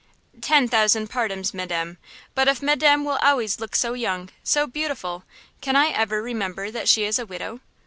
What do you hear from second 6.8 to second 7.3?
she is a